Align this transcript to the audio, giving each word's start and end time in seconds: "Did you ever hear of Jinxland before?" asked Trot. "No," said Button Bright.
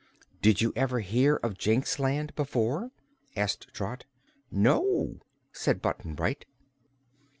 "Did 0.41 0.61
you 0.61 0.73
ever 0.75 1.01
hear 1.01 1.35
of 1.35 1.59
Jinxland 1.59 2.33
before?" 2.33 2.89
asked 3.35 3.71
Trot. 3.71 4.05
"No," 4.49 5.19
said 5.53 5.79
Button 5.79 6.15
Bright. 6.15 6.47